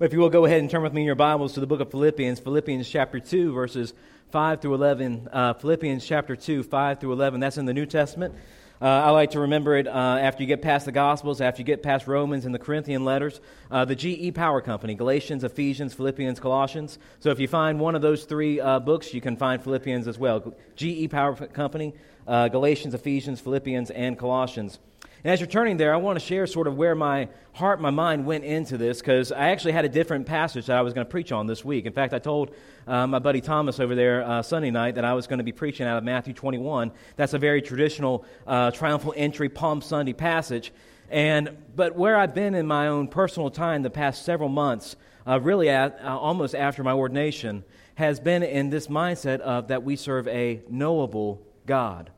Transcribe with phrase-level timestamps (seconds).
[0.00, 1.80] If you will go ahead and turn with me in your Bibles to the book
[1.80, 3.92] of Philippians, Philippians chapter 2, verses
[4.30, 5.28] 5 through 11.
[5.30, 7.38] Uh, Philippians chapter 2, 5 through 11.
[7.38, 8.34] That's in the New Testament.
[8.80, 11.66] Uh, I like to remember it uh, after you get past the Gospels, after you
[11.66, 13.42] get past Romans and the Corinthian letters.
[13.70, 16.98] Uh, the GE Power Company, Galatians, Ephesians, Philippians, Colossians.
[17.18, 20.18] So if you find one of those three uh, books, you can find Philippians as
[20.18, 20.54] well.
[20.76, 21.92] GE Power Company,
[22.30, 24.78] uh, Galatians, Ephesians, Philippians, and Colossians.
[25.24, 27.90] And as you're turning there, I want to share sort of where my heart, my
[27.90, 31.04] mind went into this because I actually had a different passage that I was going
[31.04, 31.84] to preach on this week.
[31.84, 32.54] In fact, I told
[32.86, 35.52] uh, my buddy Thomas over there uh, Sunday night that I was going to be
[35.52, 36.92] preaching out of Matthew 21.
[37.16, 40.72] That's a very traditional uh, triumphal entry Palm Sunday passage.
[41.10, 44.94] And but where I've been in my own personal time the past several months,
[45.26, 47.64] uh, really at, uh, almost after my ordination,
[47.96, 52.10] has been in this mindset of that we serve a knowable God.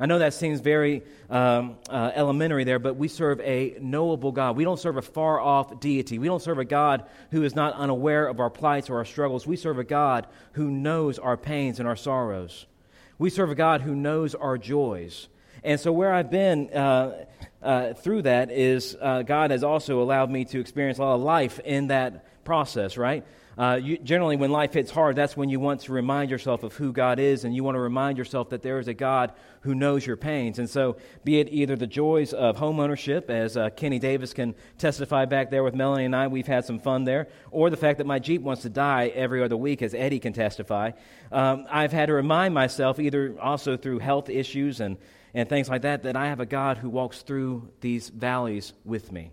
[0.00, 4.56] I know that seems very um, uh, elementary there, but we serve a knowable God.
[4.56, 6.18] We don't serve a far off deity.
[6.18, 9.46] We don't serve a God who is not unaware of our plights or our struggles.
[9.46, 12.66] We serve a God who knows our pains and our sorrows.
[13.18, 15.28] We serve a God who knows our joys.
[15.64, 17.24] And so, where I've been uh,
[17.62, 21.22] uh, through that is uh, God has also allowed me to experience a lot of
[21.22, 23.24] life in that process, right?
[23.56, 26.74] Uh, you, generally, when life hits hard, that's when you want to remind yourself of
[26.74, 29.74] who God is, and you want to remind yourself that there is a God who
[29.74, 30.58] knows your pains.
[30.58, 35.24] And so, be it either the joys of homeownership, as uh, Kenny Davis can testify
[35.24, 38.06] back there with Melanie and I, we've had some fun there, or the fact that
[38.06, 40.90] my Jeep wants to die every other week, as Eddie can testify.
[41.32, 44.98] Um, I've had to remind myself, either also through health issues and,
[45.34, 49.10] and things like that, that I have a God who walks through these valleys with
[49.10, 49.32] me.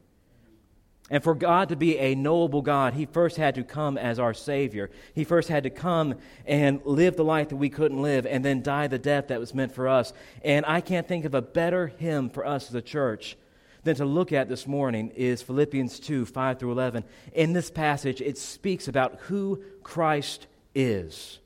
[1.11, 4.33] And for God to be a knowable God, He first had to come as our
[4.33, 4.89] Savior.
[5.13, 6.15] He first had to come
[6.47, 9.53] and live the life that we couldn't live and then die the death that was
[9.53, 10.13] meant for us.
[10.41, 13.35] And I can't think of a better hymn for us as a church
[13.83, 17.03] than to look at this morning is Philippians 2 5 through 11.
[17.33, 21.39] In this passage, it speaks about who Christ is.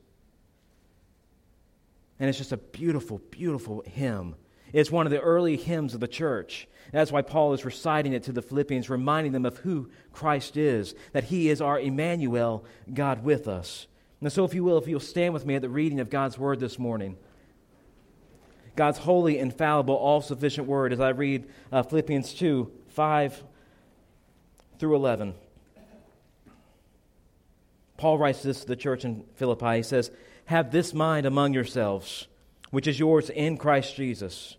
[2.20, 4.36] And it's just a beautiful, beautiful hymn.
[4.76, 6.68] It's one of the early hymns of the church.
[6.92, 10.94] That's why Paul is reciting it to the Philippians, reminding them of who Christ is,
[11.14, 13.86] that he is our Emmanuel, God with us.
[14.20, 16.36] And so, if you will, if you'll stand with me at the reading of God's
[16.36, 17.16] word this morning.
[18.74, 23.44] God's holy, infallible, all sufficient word as I read uh, Philippians 2 5
[24.78, 25.32] through 11.
[27.96, 29.76] Paul writes this to the church in Philippi.
[29.76, 30.10] He says,
[30.44, 32.26] Have this mind among yourselves,
[32.70, 34.58] which is yours in Christ Jesus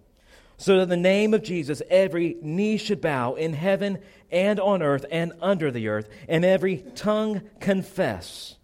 [0.61, 3.97] so that the name of Jesus every knee should bow in heaven
[4.29, 8.57] and on earth and under the earth, and every tongue confess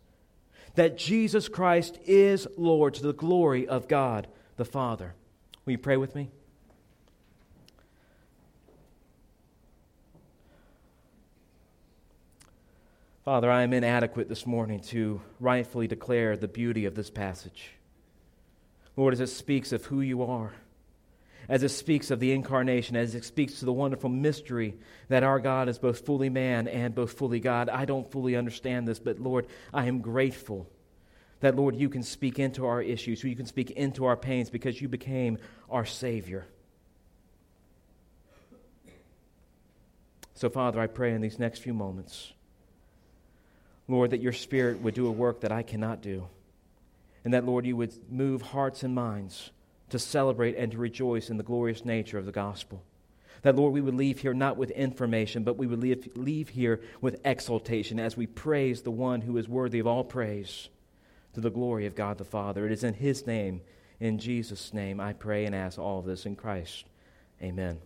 [0.75, 5.15] that Jesus Christ is Lord to the glory of God the Father.
[5.65, 6.29] Will you pray with me?
[13.25, 17.71] Father, I am inadequate this morning to rightfully declare the beauty of this passage.
[18.95, 20.53] Lord, as it speaks of who you are
[21.49, 24.75] as it speaks of the incarnation, as it speaks to the wonderful mystery
[25.07, 27.69] that our God is both fully man and both fully God.
[27.69, 30.69] I don't fully understand this, but Lord, I am grateful
[31.39, 34.81] that, Lord, you can speak into our issues, you can speak into our pains because
[34.81, 35.37] you became
[35.69, 36.45] our Savior.
[40.33, 42.33] So, Father, I pray in these next few moments,
[43.87, 46.27] Lord, that your Spirit would do a work that I cannot do.
[47.23, 49.51] And that, Lord, you would move hearts and minds
[49.89, 52.83] to celebrate and to rejoice in the glorious nature of the gospel.
[53.43, 56.81] That, Lord, we would leave here not with information, but we would leave, leave here
[57.01, 60.69] with exaltation as we praise the one who is worthy of all praise
[61.33, 62.65] to the glory of God the Father.
[62.65, 63.61] It is in His name,
[63.99, 66.85] in Jesus' name, I pray and ask all of this in Christ.
[67.41, 67.79] Amen.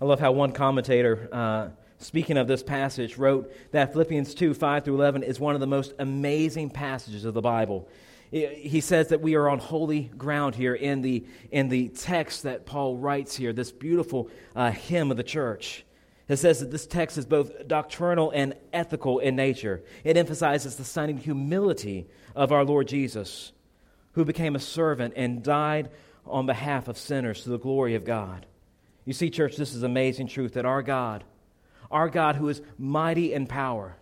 [0.00, 1.68] I love how one commentator, uh,
[1.98, 5.66] speaking of this passage, wrote that Philippians 2 5 through 11 is one of the
[5.66, 7.88] most amazing passages of the Bible
[8.30, 12.66] he says that we are on holy ground here in the, in the text that
[12.66, 15.84] Paul writes here, this beautiful uh, hymn of the church.
[16.28, 19.84] It says that this text is both doctrinal and ethical in nature.
[20.02, 23.52] It emphasizes the stunning humility of our Lord Jesus,
[24.12, 25.90] who became a servant and died
[26.26, 28.44] on behalf of sinners to the glory of God.
[29.04, 31.22] You see, church, this is amazing truth that our God,
[31.90, 33.96] Our God who is mighty in power,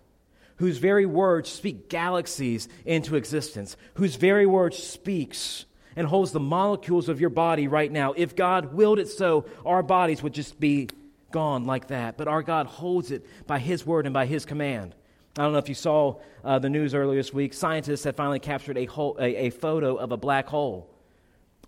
[0.57, 5.65] whose very words speak galaxies into existence, whose very words speaks
[5.97, 8.13] and holds the molecules of your body right now.
[8.13, 10.89] If God willed it so, our bodies would just be
[11.31, 12.17] gone like that.
[12.17, 14.95] But our God holds it by His word and by His command.
[15.37, 17.55] I don't know if you saw uh, the news earlier this week.
[17.55, 20.89] Scientists have finally captured a, hole, a, a photo of a black hole.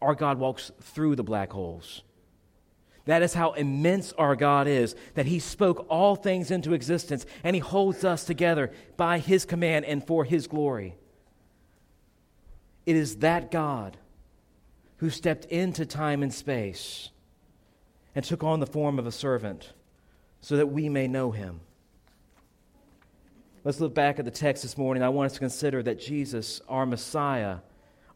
[0.01, 2.03] Our God walks through the black holes.
[3.07, 7.57] That is how immense our God is, that He spoke all things into existence and
[7.57, 10.97] He holds us together by His command and for His glory.
[12.85, 13.97] It is that God
[14.99, 17.11] who stepped into time and space
[18.15, 19.73] and took on the form of a servant
[20.41, 21.61] so that we may know Him.
[23.63, 25.03] Let's look back at the text this morning.
[25.03, 27.59] I want us to consider that Jesus, our Messiah,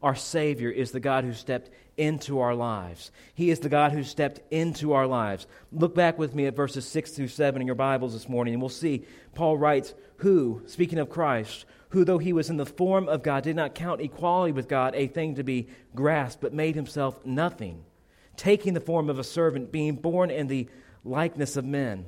[0.01, 3.11] our Savior, is the God who stepped into our lives.
[3.33, 5.47] He is the God who stepped into our lives.
[5.71, 8.61] Look back with me at verses 6 through 7 in your Bibles this morning, and
[8.61, 9.05] we'll see
[9.35, 13.43] Paul writes, Who, speaking of Christ, who, though he was in the form of God,
[13.43, 17.83] did not count equality with God a thing to be grasped, but made himself nothing,
[18.37, 20.67] taking the form of a servant, being born in the
[21.03, 22.05] likeness of men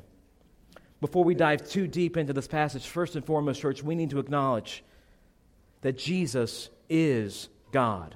[1.03, 4.19] before we dive too deep into this passage, first and foremost, church, we need to
[4.19, 4.85] acknowledge
[5.81, 8.15] that Jesus is God.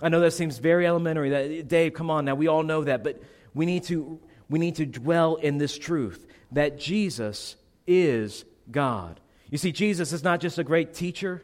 [0.00, 1.30] I know that seems very elementary.
[1.30, 3.20] That Dave, come on now, we all know that, but
[3.54, 9.20] we need to we need to dwell in this truth that Jesus is God.
[9.50, 11.42] You see, Jesus is not just a great teacher.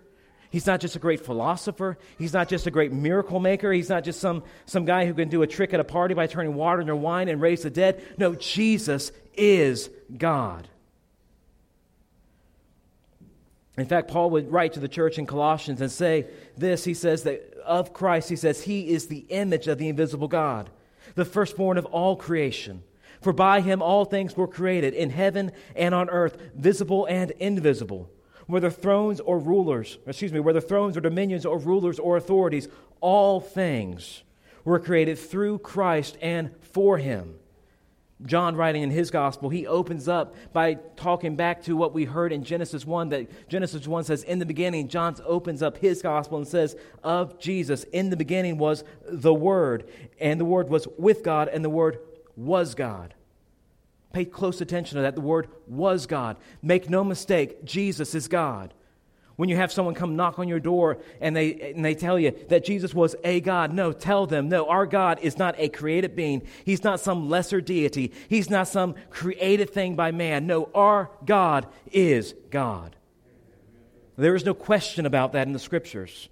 [0.50, 1.98] He's not just a great philosopher.
[2.18, 3.72] He's not just a great miracle maker.
[3.72, 6.28] He's not just some, some guy who can do a trick at a party by
[6.28, 8.02] turning water into wine and raise the dead.
[8.16, 10.68] No, Jesus is God.
[13.76, 16.26] In fact, Paul would write to the church in Colossians and say
[16.56, 16.84] this.
[16.84, 20.70] He says that of Christ, he says, He is the image of the invisible God,
[21.14, 22.82] the firstborn of all creation.
[23.20, 28.10] For by him all things were created, in heaven and on earth, visible and invisible.
[28.46, 32.68] Whether thrones or rulers, excuse me, whether thrones or dominions or rulers or authorities,
[33.00, 34.22] all things
[34.64, 37.34] were created through Christ and for him.
[38.24, 42.32] John, writing in his gospel, he opens up by talking back to what we heard
[42.32, 43.10] in Genesis 1.
[43.10, 47.38] That Genesis 1 says, In the beginning, John opens up his gospel and says, Of
[47.38, 49.86] Jesus, in the beginning was the Word,
[50.18, 51.98] and the Word was with God, and the Word
[52.36, 53.12] was God.
[54.14, 55.14] Pay close attention to that.
[55.14, 56.38] The Word was God.
[56.62, 58.72] Make no mistake, Jesus is God.
[59.36, 62.34] When you have someone come knock on your door and they, and they tell you
[62.48, 66.16] that Jesus was a God, no, tell them, no, our God is not a created
[66.16, 66.42] being.
[66.64, 68.12] He's not some lesser deity.
[68.28, 70.46] He's not some created thing by man.
[70.46, 72.96] No, our God is God.
[74.16, 76.30] There is no question about that in the scriptures.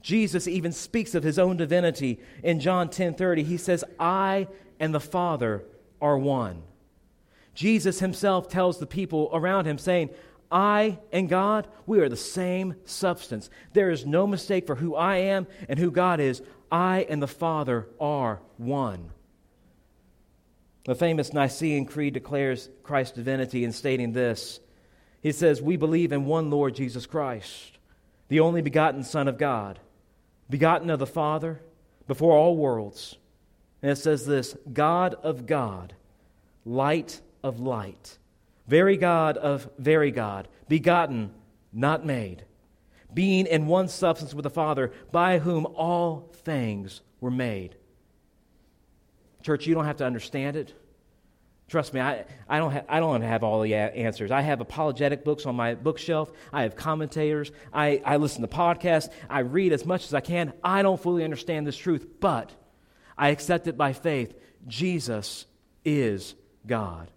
[0.00, 3.44] Jesus even speaks of his own divinity in John 10:30.
[3.44, 4.48] He says, "I
[4.80, 5.62] and the Father
[6.00, 6.64] are one."
[7.54, 10.10] Jesus himself tells the people around him saying,
[10.52, 13.48] I and God, we are the same substance.
[13.72, 16.42] There is no mistake for who I am and who God is.
[16.70, 19.10] I and the Father are one.
[20.84, 24.60] The famous Nicene Creed declares Christ's divinity in stating this.
[25.22, 27.78] He says, We believe in one Lord Jesus Christ,
[28.28, 29.78] the only begotten Son of God,
[30.50, 31.62] begotten of the Father
[32.06, 33.16] before all worlds.
[33.80, 35.94] And it says this God of God,
[36.64, 38.18] light of light
[38.66, 41.32] very God of very God, begotten,
[41.72, 42.44] not made,
[43.12, 47.76] being in one substance with the Father, by whom all things were made.
[49.42, 50.74] Church, you don't have to understand it.
[51.68, 54.30] Trust me, I, I, don't ha- I don't have all the answers.
[54.30, 56.30] I have apologetic books on my bookshelf.
[56.52, 57.50] I have commentators.
[57.72, 59.08] I, I listen to podcasts.
[59.30, 60.52] I read as much as I can.
[60.62, 62.52] I don't fully understand this truth, but
[63.16, 64.34] I accept it by faith.
[64.66, 65.46] Jesus
[65.84, 66.34] is
[66.66, 67.10] God.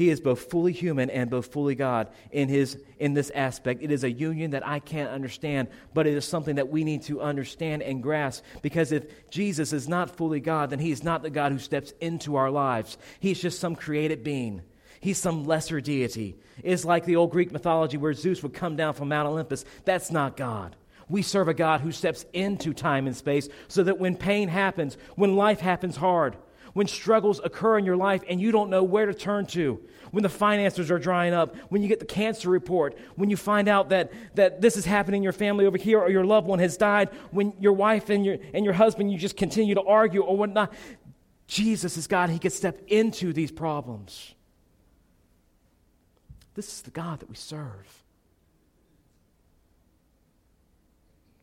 [0.00, 3.82] He is both fully human and both fully God in, his, in this aspect.
[3.82, 7.02] It is a union that I can't understand, but it is something that we need
[7.02, 11.22] to understand and grasp because if Jesus is not fully God, then he is not
[11.22, 12.96] the God who steps into our lives.
[13.18, 14.62] He's just some created being.
[15.00, 16.38] He's some lesser deity.
[16.62, 19.66] It's like the old Greek mythology where Zeus would come down from Mount Olympus.
[19.84, 20.76] That's not God.
[21.10, 24.96] We serve a God who steps into time and space so that when pain happens,
[25.16, 26.38] when life happens hard,
[26.72, 30.22] when struggles occur in your life and you don't know where to turn to, when
[30.22, 33.90] the finances are drying up, when you get the cancer report, when you find out
[33.90, 36.76] that, that this is happening in your family over here or your loved one has
[36.76, 40.36] died, when your wife and your, and your husband, you just continue to argue or
[40.36, 40.72] whatnot.
[41.46, 42.30] Jesus is God.
[42.30, 44.34] He can step into these problems.
[46.54, 47.99] This is the God that we serve.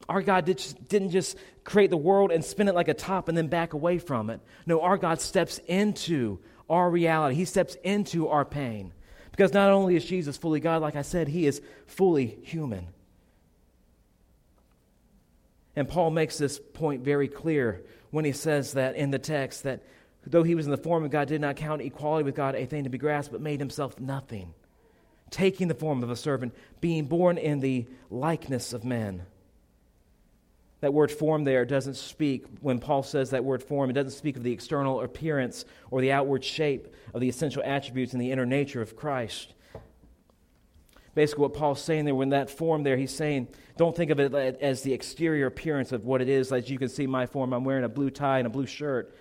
[0.10, 3.48] Our God didn't just create the world and spin it like a top and then
[3.48, 4.40] back away from it.
[4.66, 7.36] No, our God steps into our reality.
[7.36, 8.94] He steps into our pain.
[9.32, 12.88] Because not only is Jesus fully God, like I said, he is fully human.
[15.76, 19.84] And Paul makes this point very clear when he says that in the text that
[20.26, 22.66] though he was in the form of God, did not count equality with God a
[22.66, 24.54] thing to be grasped, but made himself nothing,
[25.30, 29.24] taking the form of a servant, being born in the likeness of men.
[30.82, 34.38] That word form there doesn't speak, when Paul says that word form, it doesn't speak
[34.38, 38.46] of the external appearance or the outward shape of the essential attributes and the inner
[38.46, 39.54] nature of Christ.
[41.16, 44.36] Basically, what Paul's saying there, when that form there, he's saying, don't think of it
[44.62, 46.52] as the exterior appearance of what it is.
[46.52, 49.16] As you can see my form, I'm wearing a blue tie and a blue shirt.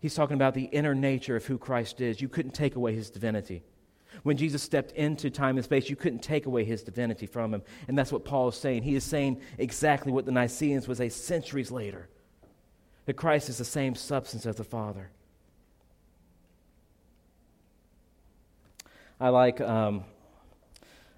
[0.00, 2.22] He's talking about the inner nature of who Christ is.
[2.22, 3.62] You couldn't take away his divinity.
[4.22, 7.62] When Jesus stepped into time and space, you couldn't take away his divinity from him.
[7.88, 8.82] And that's what Paul is saying.
[8.82, 12.08] He is saying exactly what the Nicaeans would say centuries later
[13.06, 15.10] that Christ is the same substance as the Father.
[19.18, 20.04] I like, um,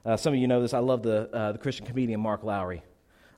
[0.04, 2.82] uh, some of you know this, I love the, uh, the Christian comedian Mark Lowry.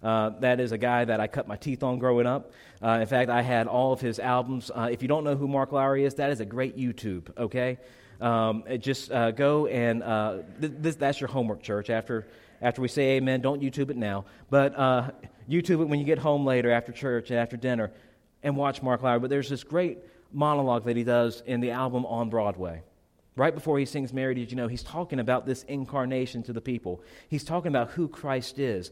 [0.02, 2.52] Uh, that is a guy that I cut my teeth on growing up.
[2.82, 4.70] Uh, in fact, I had all of his albums.
[4.74, 7.78] Uh, if you don't know who Mark Lowry is, that is a great YouTube, okay?
[8.20, 11.90] Um, just uh, go and uh, th- this, that's your homework, church.
[11.90, 12.26] After,
[12.60, 15.10] after we say amen, don't YouTube it now, but uh,
[15.48, 17.90] YouTube it when you get home later after church and after dinner
[18.42, 19.20] and watch Mark Lowry.
[19.20, 19.98] But there's this great
[20.32, 22.82] monologue that he does in the album on Broadway.
[23.36, 24.68] Right before he sings Mary, did you know?
[24.68, 27.02] He's talking about this incarnation to the people.
[27.28, 28.90] He's talking about who Christ is.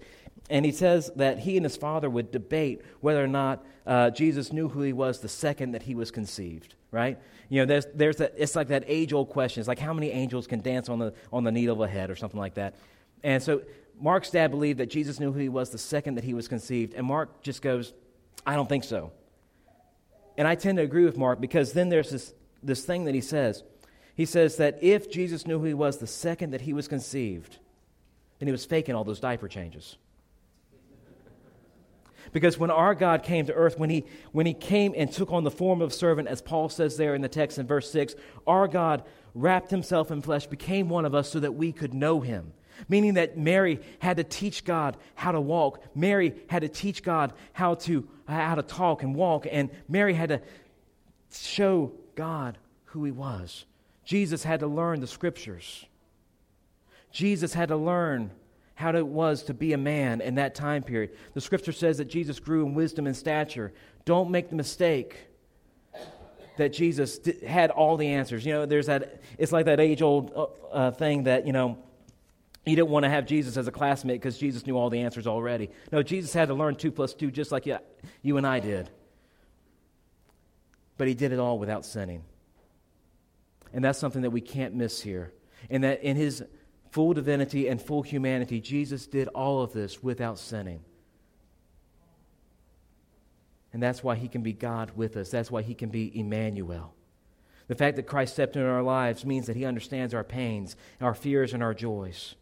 [0.48, 4.52] And he says that he and his father would debate whether or not uh, Jesus
[4.52, 7.18] knew who he was the second that he was conceived, right?
[7.48, 9.60] You know, there's, there's that, it's like that age old question.
[9.60, 12.10] It's like how many angels can dance on the, on the needle of a head
[12.10, 12.76] or something like that.
[13.22, 13.62] And so
[14.00, 16.94] Mark's dad believed that Jesus knew who he was the second that he was conceived.
[16.94, 17.92] And Mark just goes,
[18.46, 19.12] I don't think so.
[20.36, 23.20] And I tend to agree with Mark because then there's this, this thing that he
[23.20, 23.64] says.
[24.18, 27.58] He says that if Jesus knew who he was the second that he was conceived,
[28.40, 29.96] then he was faking all those diaper changes.
[32.32, 35.44] Because when our God came to earth, when he, when he came and took on
[35.44, 38.66] the form of servant, as Paul says there in the text in verse 6, our
[38.66, 39.04] God
[39.36, 42.52] wrapped himself in flesh, became one of us so that we could know him.
[42.88, 45.80] Meaning that Mary had to teach God how to walk.
[45.94, 49.46] Mary had to teach God how to, how to talk and walk.
[49.48, 50.40] And Mary had to
[51.30, 53.64] show God who he was.
[54.08, 55.84] Jesus had to learn the scriptures.
[57.12, 58.30] Jesus had to learn
[58.74, 61.10] how it was to be a man in that time period.
[61.34, 63.70] The scripture says that Jesus grew in wisdom and stature.
[64.06, 65.14] Don't make the mistake
[66.56, 68.46] that Jesus had all the answers.
[68.46, 71.76] You know, there's that, it's like that age old uh, uh, thing that, you know,
[72.64, 75.26] you didn't want to have Jesus as a classmate because Jesus knew all the answers
[75.26, 75.68] already.
[75.92, 77.76] No, Jesus had to learn two plus two just like you,
[78.22, 78.88] you and I did.
[80.96, 82.24] But he did it all without sinning.
[83.72, 85.32] And that's something that we can't miss here.
[85.70, 86.42] And that in his
[86.90, 90.80] full divinity and full humanity, Jesus did all of this without sinning.
[93.72, 95.30] And that's why he can be God with us.
[95.30, 96.94] That's why he can be Emmanuel.
[97.66, 101.14] The fact that Christ stepped into our lives means that he understands our pains, our
[101.14, 102.34] fears, and our joys.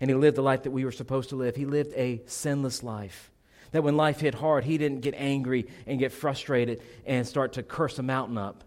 [0.00, 1.56] And he lived the life that we were supposed to live.
[1.56, 3.30] He lived a sinless life.
[3.72, 7.62] That when life hit hard, he didn't get angry and get frustrated and start to
[7.62, 8.64] curse a mountain up.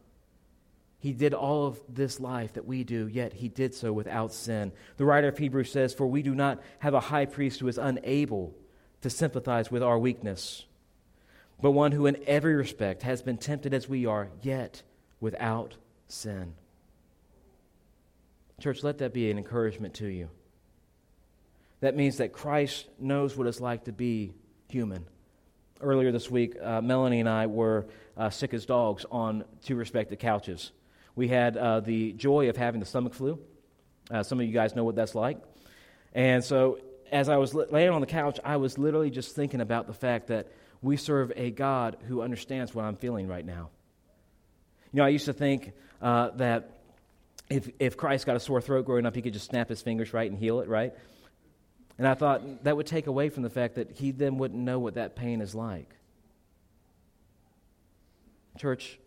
[1.02, 4.72] He did all of this life that we do, yet he did so without sin.
[4.98, 7.80] The writer of Hebrews says, For we do not have a high priest who is
[7.80, 8.54] unable
[9.02, 10.64] to sympathize with our weakness,
[11.60, 14.84] but one who in every respect has been tempted as we are, yet
[15.20, 15.76] without
[16.08, 16.54] sin.
[18.60, 20.30] Church, let that be an encouragement to you.
[21.80, 24.36] That means that Christ knows what it's like to be
[24.70, 25.08] human.
[25.80, 30.20] Earlier this week, uh, Melanie and I were uh, sick as dogs on two respective
[30.20, 30.72] couches.
[31.16, 33.40] We had uh, the joy of having the stomach flu.
[34.10, 35.38] Uh, some of you guys know what that's like.
[36.14, 36.80] And so,
[37.12, 40.28] as I was laying on the couch, I was literally just thinking about the fact
[40.28, 40.48] that
[40.82, 43.70] we serve a God who understands what I'm feeling right now.
[44.92, 46.82] You know, I used to think uh, that
[47.50, 50.14] if, if Christ got a sore throat growing up, he could just snap his fingers
[50.14, 50.94] right and heal it, right?
[51.98, 54.80] And I thought that would take away from the fact that he then wouldn't know
[54.80, 55.94] what that pain is like.
[58.58, 58.98] Church,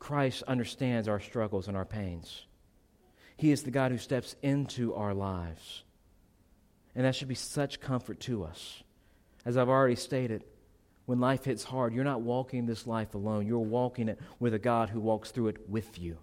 [0.00, 2.46] Christ understands our struggles and our pains.
[3.36, 5.84] He is the God who steps into our lives.
[6.96, 8.82] And that should be such comfort to us.
[9.44, 10.44] As I've already stated,
[11.06, 13.46] when life hits hard, you're not walking this life alone.
[13.46, 16.18] You're walking it with a God who walks through it with you.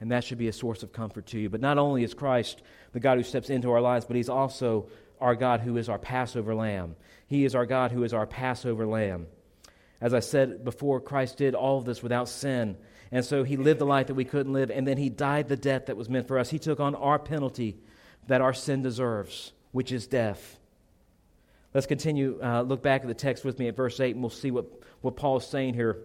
[0.00, 1.48] And that should be a source of comfort to you.
[1.48, 4.88] But not only is Christ the God who steps into our lives, but He's also
[5.20, 6.96] our God who is our Passover lamb.
[7.26, 9.26] He is our God who is our Passover lamb.
[10.00, 12.76] As I said before, Christ did all of this without sin.
[13.12, 15.56] And so he lived the life that we couldn't live, and then he died the
[15.56, 16.50] death that was meant for us.
[16.50, 17.76] He took on our penalty
[18.28, 20.58] that our sin deserves, which is death.
[21.74, 24.30] Let's continue, uh, look back at the text with me at verse 8, and we'll
[24.30, 24.66] see what,
[25.00, 25.98] what Paul is saying here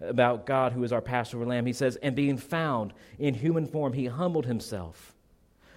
[0.00, 1.66] about God, who is our Passover lamb.
[1.66, 5.14] He says, And being found in human form, he humbled himself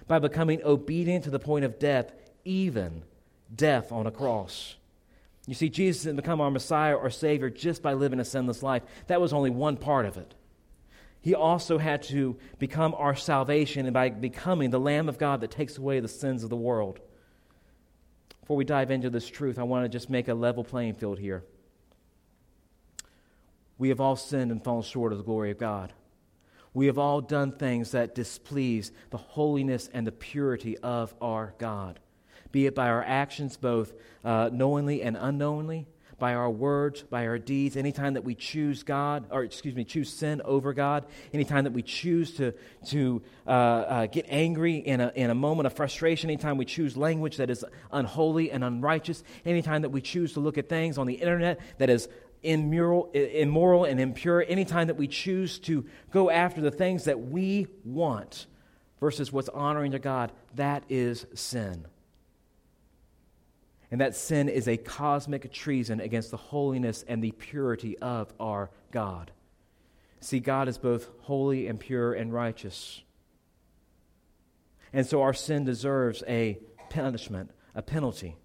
[0.06, 2.12] by becoming obedient to the point of death,
[2.44, 3.02] even
[3.54, 4.76] death on a cross.
[5.46, 8.82] You see, Jesus didn't become our Messiah or Savior just by living a sinless life.
[9.06, 10.34] That was only one part of it.
[11.20, 15.50] He also had to become our salvation and by becoming the Lamb of God that
[15.50, 17.00] takes away the sins of the world.
[18.40, 21.18] Before we dive into this truth, I want to just make a level playing field
[21.18, 21.44] here.
[23.78, 25.92] We have all sinned and fallen short of the glory of God.
[26.72, 31.98] We have all done things that displease the holiness and the purity of our God,
[32.52, 33.92] be it by our actions, both
[34.24, 35.86] uh, knowingly and unknowingly,
[36.18, 40.10] by our words, by our deeds, anytime that we choose God, or excuse me, choose
[40.10, 42.54] sin over God, anytime that we choose to,
[42.86, 46.96] to uh, uh, get angry in a, in a moment of frustration, anytime we choose
[46.96, 51.06] language that is unholy and unrighteous, anytime that we choose to look at things on
[51.06, 52.08] the internet that is
[52.42, 57.66] immoral, immoral and impure, anytime that we choose to go after the things that we
[57.84, 58.46] want
[59.00, 61.86] versus what's honoring to God, that is sin.
[63.90, 68.70] And that sin is a cosmic treason against the holiness and the purity of our
[68.90, 69.30] God.
[70.20, 73.02] See, God is both holy and pure and righteous.
[74.92, 76.58] And so our sin deserves a
[76.90, 78.36] punishment, a penalty.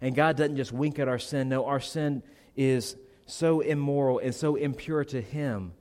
[0.00, 1.48] And God doesn't just wink at our sin.
[1.48, 2.22] No, our sin
[2.56, 5.72] is so immoral and so impure to Him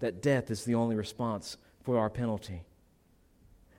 [0.00, 2.62] that death is the only response for our penalty.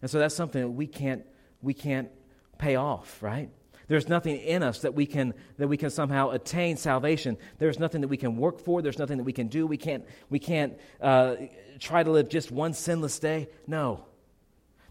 [0.02, 1.26] And so that's something that we can't,
[1.62, 2.10] we can't
[2.58, 3.50] pay off, right?
[3.88, 7.38] There's nothing in us that we can that we can somehow attain salvation.
[7.58, 8.82] There's nothing that we can work for.
[8.82, 9.66] There's nothing that we can do.
[9.66, 11.36] We can't we can't uh,
[11.80, 13.48] try to live just one sinless day.
[13.66, 14.06] No,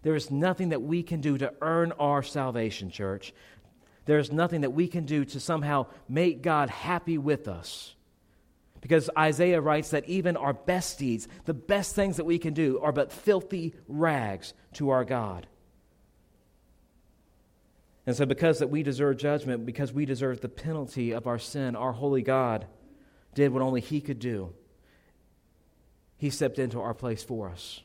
[0.02, 3.34] there is nothing that we can do to earn our salvation, church.
[4.06, 7.94] There's nothing that we can do to somehow make God happy with us.
[8.80, 12.78] Because Isaiah writes that even our best deeds, the best things that we can do,
[12.78, 15.48] are but filthy rags to our God.
[18.06, 21.74] And so, because that we deserve judgment, because we deserve the penalty of our sin,
[21.74, 22.66] our holy God
[23.34, 24.52] did what only He could do.
[26.16, 27.82] He stepped into our place for us.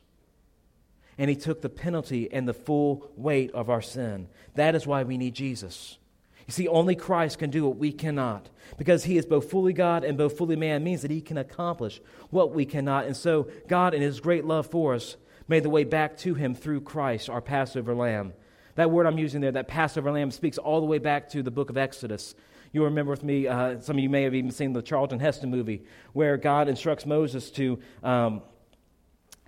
[1.18, 4.28] And He took the penalty and the full weight of our sin.
[4.54, 5.98] That is why we need Jesus.
[6.46, 8.48] You see, only Christ can do what we cannot.
[8.76, 12.00] Because he is both fully God and both fully man means that he can accomplish
[12.30, 13.06] what we cannot.
[13.06, 16.54] And so, God, in his great love for us, made the way back to him
[16.54, 18.32] through Christ, our Passover lamb.
[18.74, 21.50] That word I'm using there, that Passover lamb, speaks all the way back to the
[21.50, 22.34] book of Exodus.
[22.72, 25.50] You'll remember with me, uh, some of you may have even seen the Charlton Heston
[25.50, 28.40] movie, where God instructs Moses to um,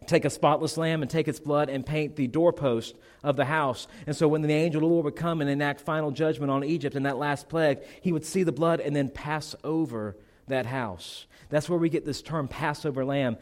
[0.07, 3.87] take a spotless lamb and take its blood and paint the doorpost of the house.
[4.07, 6.63] And so when the angel of the Lord would come and enact final judgment on
[6.63, 10.17] Egypt in that last plague, he would see the blood and then pass over
[10.49, 11.27] that house.
[11.49, 13.39] That's where we get this term Passover lamb.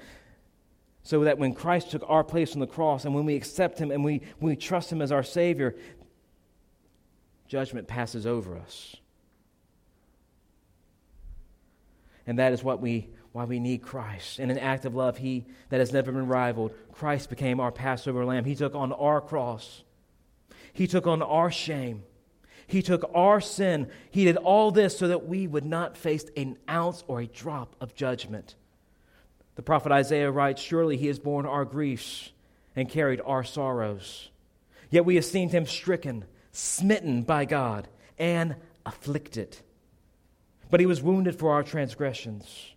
[1.04, 3.90] So that when Christ took our place on the cross and when we accept him
[3.90, 5.74] and we, we trust him as our Savior,
[7.48, 8.96] judgment passes over us.
[12.26, 14.38] And that is what we why we need Christ.
[14.38, 18.24] In an act of love he that has never been rivaled, Christ became our Passover
[18.24, 18.44] lamb.
[18.44, 19.82] He took on our cross.
[20.72, 22.04] He took on our shame.
[22.66, 23.90] He took our sin.
[24.10, 27.74] He did all this so that we would not face an ounce or a drop
[27.80, 28.54] of judgment.
[29.54, 32.32] The prophet Isaiah writes, Surely he has borne our griefs
[32.74, 34.30] and carried our sorrows.
[34.90, 37.88] Yet we have esteemed him stricken, smitten by God,
[38.18, 39.58] and afflicted.
[40.70, 42.72] But he was wounded for our transgressions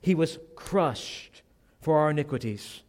[0.00, 1.42] he was crushed
[1.80, 2.82] for our iniquities.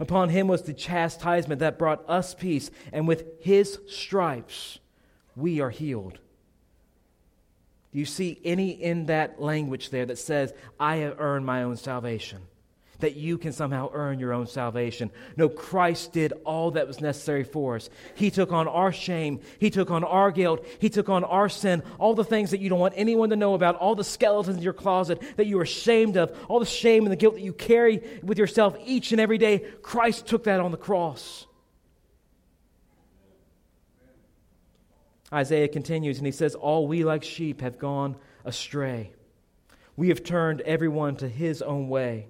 [0.00, 4.78] Upon him was the chastisement that brought us peace, and with his stripes
[5.36, 6.18] we are healed.
[7.92, 11.76] Do you see any in that language there that says, I have earned my own
[11.76, 12.42] salvation?
[13.00, 15.10] That you can somehow earn your own salvation.
[15.36, 17.90] No, Christ did all that was necessary for us.
[18.14, 21.82] He took on our shame, He took on our guilt, He took on our sin,
[21.98, 24.62] all the things that you don't want anyone to know about, all the skeletons in
[24.62, 27.52] your closet that you are ashamed of, all the shame and the guilt that you
[27.52, 29.58] carry with yourself each and every day.
[29.82, 31.46] Christ took that on the cross.
[35.32, 39.12] Isaiah continues and he says, All we like sheep have gone astray.
[39.96, 42.28] We have turned everyone to his own way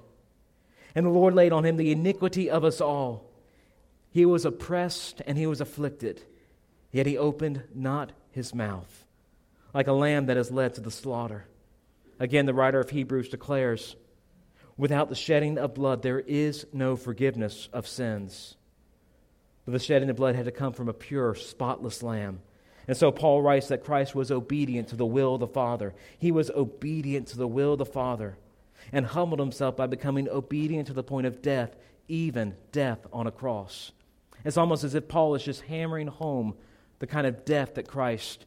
[0.96, 3.30] and the Lord laid on him the iniquity of us all.
[4.10, 6.22] He was oppressed and he was afflicted,
[6.90, 9.04] yet he opened not his mouth,
[9.74, 11.44] like a lamb that is led to the slaughter.
[12.18, 13.94] Again, the writer of Hebrews declares,
[14.78, 18.56] Without the shedding of blood, there is no forgiveness of sins.
[19.66, 22.40] But the shedding of blood had to come from a pure, spotless lamb.
[22.88, 25.94] And so Paul writes that Christ was obedient to the will of the Father.
[26.18, 28.38] He was obedient to the will of the Father
[28.92, 31.76] and humbled himself by becoming obedient to the point of death,
[32.08, 33.92] even death on a cross.
[34.44, 36.54] It's almost as if Paul is just hammering home
[36.98, 38.46] the kind of death that Christ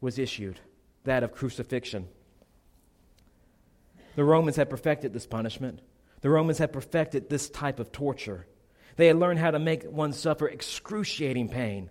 [0.00, 0.60] was issued
[1.04, 2.08] that of crucifixion.
[4.14, 5.80] The Romans had perfected this punishment.
[6.20, 8.46] The Romans had perfected this type of torture.
[8.96, 11.90] They had learned how to make one suffer excruciating pain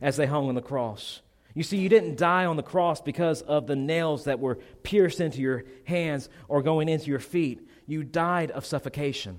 [0.00, 1.22] as they hung on the cross.
[1.54, 5.20] You see, you didn't die on the cross because of the nails that were pierced
[5.20, 7.68] into your hands or going into your feet.
[7.86, 9.38] You died of suffocation.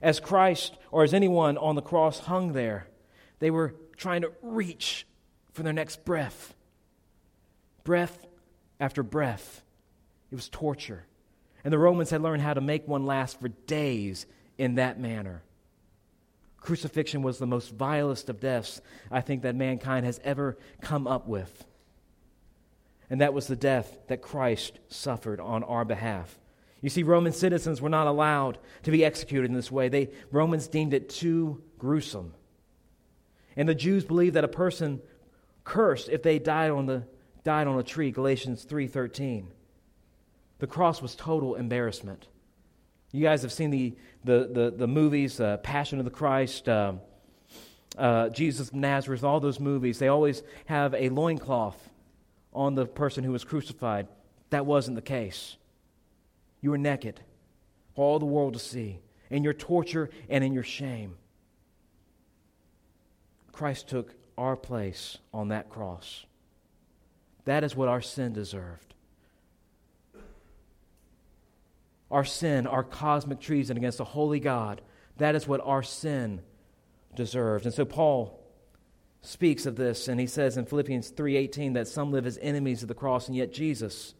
[0.00, 2.86] As Christ or as anyone on the cross hung there,
[3.40, 5.06] they were trying to reach
[5.52, 6.54] for their next breath.
[7.84, 8.26] Breath
[8.80, 9.62] after breath.
[10.30, 11.04] It was torture.
[11.64, 15.42] And the Romans had learned how to make one last for days in that manner.
[16.60, 21.26] Crucifixion was the most vilest of deaths I think that mankind has ever come up
[21.26, 21.64] with.
[23.10, 26.38] And that was the death that Christ suffered on our behalf.
[26.80, 29.88] You see, Roman citizens were not allowed to be executed in this way.
[29.88, 32.34] They, Romans deemed it too gruesome.
[33.56, 35.00] And the Jews believed that a person
[35.64, 37.04] cursed if they died on, the,
[37.44, 39.46] died on a tree, Galatians 3.13.
[40.60, 42.28] The cross was total embarrassment.
[43.10, 43.94] You guys have seen the,
[44.24, 46.94] the, the, the movies, uh, Passion of the Christ, uh,
[47.96, 49.98] uh, Jesus of Nazareth, all those movies.
[49.98, 51.88] They always have a loincloth
[52.52, 54.08] on the person who was crucified.
[54.50, 55.56] That wasn't the case.
[56.60, 57.20] You were naked,
[57.94, 58.98] all the world to see,
[59.30, 61.16] in your torture and in your shame.
[63.52, 66.24] Christ took our place on that cross.
[67.44, 68.87] That is what our sin deserved.
[72.10, 74.80] Our sin, our cosmic treason against a holy God,
[75.18, 76.40] that is what our sin
[77.14, 77.66] deserves.
[77.66, 78.38] And so Paul
[79.20, 82.88] speaks of this and he says in Philippians 3:18 that some live as enemies of
[82.88, 84.14] the cross and yet Jesus,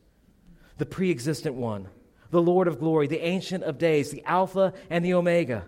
[0.76, 1.88] the pre-existent one,
[2.30, 5.64] the Lord of glory, the ancient of days, the alpha and the omega,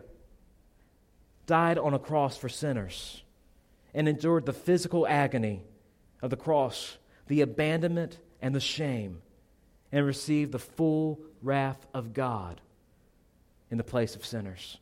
[1.46, 3.22] died on a cross for sinners
[3.94, 5.62] and endured the physical agony
[6.22, 9.22] of the cross, the abandonment and the shame
[9.92, 12.60] and receive the full wrath of God
[13.70, 14.78] in the place of sinners.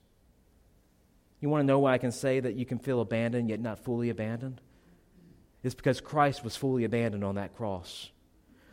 [1.41, 3.79] You want to know why I can say that you can feel abandoned yet not
[3.79, 4.61] fully abandoned?
[5.63, 8.11] It's because Christ was fully abandoned on that cross.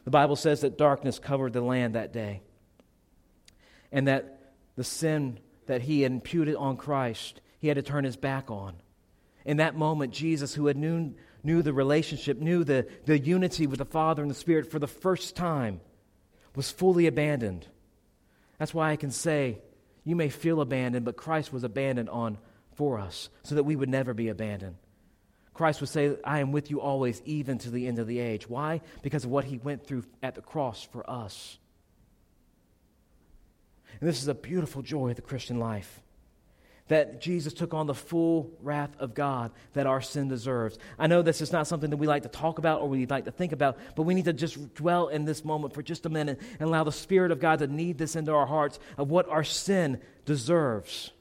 [0.04, 2.42] The Bible says that darkness covered the land that day,
[3.92, 8.52] and that the sin that he imputed on Christ, he had to turn his back
[8.52, 8.76] on.
[9.46, 13.80] In that moment, Jesus, who had knew, knew the relationship, knew the, the unity with
[13.80, 15.82] the Father and the Spirit for the first time,
[16.56, 17.68] was fully abandoned.
[18.58, 19.60] That's why I can say,
[20.04, 22.38] you may feel abandoned, but Christ was abandoned on
[22.76, 24.76] for us so that we would never be abandoned.
[25.54, 28.50] Christ would say, I am with you always, even to the end of the age.
[28.50, 28.82] Why?
[29.02, 31.58] Because of what he went through at the cross for us.
[34.00, 36.02] And this is a beautiful joy of the Christian life
[36.88, 40.78] that Jesus took on the full wrath of God that our sin deserves.
[41.00, 43.26] I know this is not something that we like to talk about or we like
[43.26, 46.10] to think about, but we need to just dwell in this moment for just a
[46.10, 49.28] minute and allow the Spirit of God to knead this into our hearts of what
[49.30, 51.12] our sin deserves.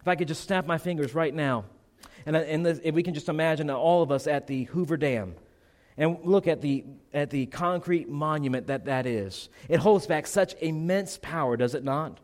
[0.00, 1.64] If I could just snap my fingers right now,
[2.24, 5.34] and, and if we can just imagine all of us at the Hoover Dam
[5.96, 9.48] and look at the, at the concrete monument that that is.
[9.68, 12.20] It holds back such immense power, does it not?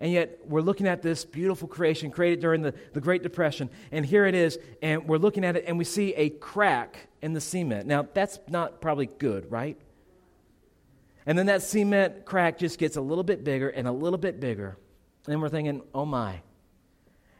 [0.00, 3.68] And yet, we're looking at this beautiful creation created during the, the Great Depression.
[3.90, 7.32] And here it is, and we're looking at it, and we see a crack in
[7.32, 7.86] the cement.
[7.86, 9.76] Now, that's not probably good, right?
[11.26, 14.40] And then that cement crack just gets a little bit bigger and a little bit
[14.40, 14.78] bigger.
[15.26, 16.40] And we're thinking, oh my.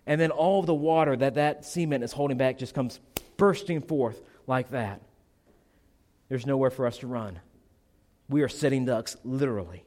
[0.06, 2.98] And then all the water that that cement is holding back just comes
[3.36, 5.00] bursting forth like that.
[6.28, 7.40] There's nowhere for us to run.
[8.28, 9.84] We are sitting ducks, literally.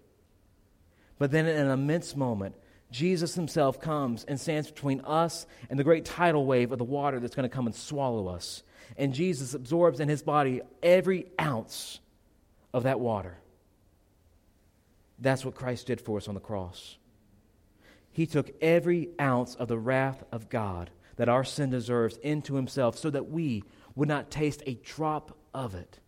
[1.20, 2.56] But then, in an immense moment,
[2.92, 7.20] Jesus himself comes and stands between us and the great tidal wave of the water
[7.20, 8.64] that's going to come and swallow us.
[8.98, 12.00] And Jesus absorbs in his body every ounce
[12.74, 13.38] of that water.
[15.20, 16.98] That's what Christ did for us on the cross.
[18.12, 22.98] He took every ounce of the wrath of God that our sin deserves into himself
[22.98, 23.64] so that we
[23.96, 26.00] would not taste a drop of it.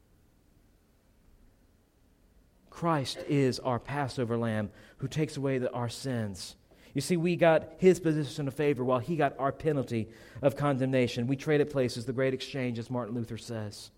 [2.69, 6.55] Christ is our Passover lamb who takes away the, our sins.
[6.93, 10.09] You see, we got his position of favor while he got our penalty
[10.41, 11.27] of condemnation.
[11.27, 13.89] We traded places, the great exchange, as Martin Luther says.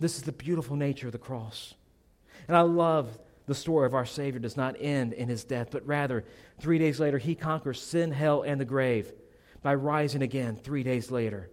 [0.00, 1.74] This is the beautiful nature of the cross.
[2.46, 5.86] And I love the story of our Savior does not end in his death, but
[5.86, 6.24] rather,
[6.60, 9.12] three days later, he conquers sin, hell, and the grave
[9.62, 11.50] by rising again three days later.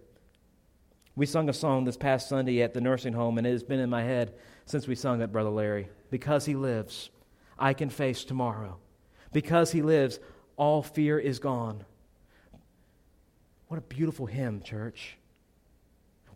[1.14, 3.80] We sung a song this past Sunday at the nursing home, and it has been
[3.80, 4.34] in my head
[4.66, 5.88] since we sung it, Brother Larry.
[6.10, 7.10] Because he lives,
[7.58, 8.78] I can face tomorrow.
[9.32, 10.18] Because he lives,
[10.56, 11.84] all fear is gone.
[13.68, 15.16] What a beautiful hymn, church.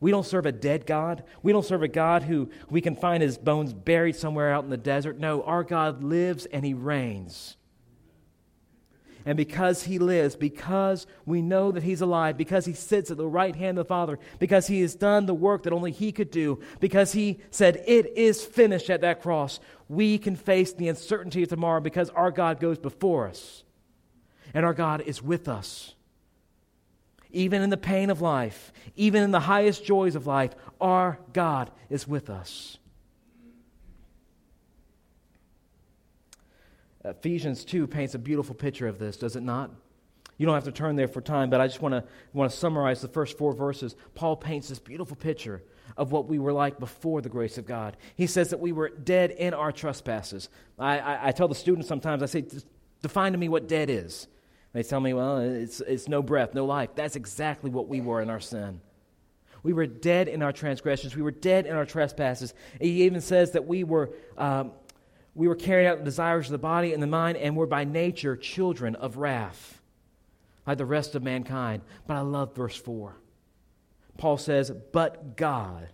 [0.01, 1.25] We don't serve a dead God.
[1.43, 4.71] We don't serve a God who we can find his bones buried somewhere out in
[4.71, 5.19] the desert.
[5.19, 7.57] No, our God lives and he reigns.
[9.27, 13.27] And because he lives, because we know that he's alive, because he sits at the
[13.27, 16.31] right hand of the Father, because he has done the work that only he could
[16.31, 21.43] do, because he said, It is finished at that cross, we can face the uncertainty
[21.43, 23.65] of tomorrow because our God goes before us.
[24.55, 25.95] And our God is with us.
[27.33, 31.73] Even in the pain of life, even in the highest joys of life, our God
[31.89, 32.79] is with us.
[37.05, 39.73] Ephesians 2 paints a beautiful picture of this, does it not?
[40.39, 42.57] You don't have to turn there for time, but I just want to, want to
[42.57, 43.97] summarize the first four verses.
[44.15, 45.65] Paul paints this beautiful picture
[45.97, 47.97] of what we were like before the grace of God.
[48.17, 50.49] He says that we were dead in our trespasses.
[50.79, 52.45] I, I, I tell the students sometimes, I say,
[53.03, 54.27] define to me what dead is.
[54.73, 56.91] They tell me, well, it's, it's no breath, no life.
[56.95, 58.81] That's exactly what we were in our sin.
[59.63, 61.17] We were dead in our transgressions.
[61.17, 62.55] We were dead in our trespasses.
[62.81, 64.73] He even says that we were, um,
[65.35, 67.85] we were carrying out the desires of the body and the mind and were by
[67.85, 69.81] nature children of wrath,
[70.67, 71.83] like the rest of mankind.
[72.07, 73.17] But I love verse 4.
[74.21, 75.89] Paul says, But God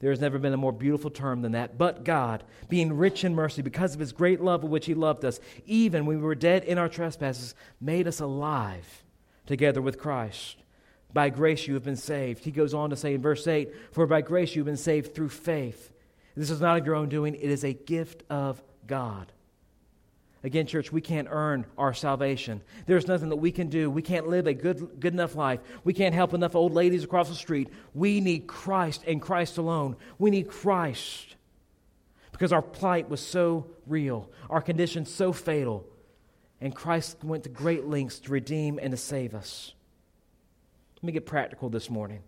[0.00, 1.76] there has never been a more beautiful term than that.
[1.76, 5.26] But God, being rich in mercy, because of his great love with which he loved
[5.26, 9.04] us, even when we were dead in our trespasses, made us alive
[9.44, 10.56] together with Christ.
[11.12, 12.44] By grace you have been saved.
[12.44, 15.14] He goes on to say in verse 8, For by grace you have been saved
[15.14, 15.92] through faith.
[16.34, 19.30] This is not of your own doing, it is a gift of God.
[20.42, 22.62] Again, church, we can't earn our salvation.
[22.86, 23.90] There's nothing that we can do.
[23.90, 25.60] We can't live a good, good enough life.
[25.84, 27.68] We can't help enough old ladies across the street.
[27.94, 29.96] We need Christ and Christ alone.
[30.18, 31.36] We need Christ
[32.32, 35.86] because our plight was so real, our condition so fatal,
[36.58, 39.74] and Christ went to great lengths to redeem and to save us.
[40.96, 42.22] Let me get practical this morning.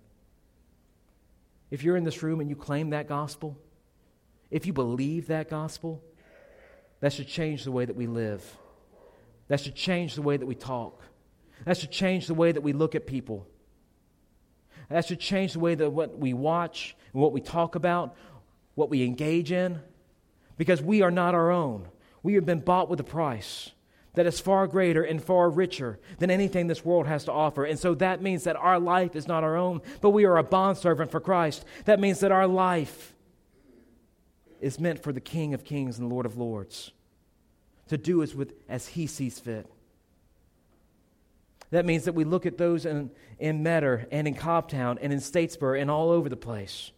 [1.71, 3.57] If you're in this room and you claim that gospel,
[4.51, 6.03] if you believe that gospel,
[7.03, 8.59] that should change the way that we live.
[9.49, 11.03] That should change the way that we talk.
[11.67, 13.47] That should change the way that we look at people.
[14.89, 18.15] That should change the way that what we watch and what we talk about,
[18.77, 19.81] what we engage in,
[20.57, 21.89] because we are not our own.
[22.23, 23.73] We have been bought with a price
[24.15, 27.65] that is far greater and far richer than anything this world has to offer.
[27.65, 30.45] And so that means that our life is not our own, but we are a
[30.45, 31.65] bondservant for Christ.
[31.85, 33.13] That means that our life
[34.63, 36.93] is meant for the King of Kings and Lord of Lords
[37.89, 39.67] to do as, with, as he sees fit.
[41.71, 45.19] That means that we look at those in, in Metter and in Cobbtown and in
[45.19, 46.93] Statesboro and all over the place.